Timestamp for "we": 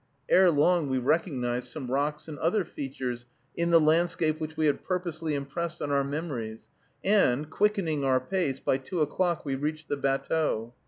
0.89-0.97, 4.57-4.65, 9.45-9.53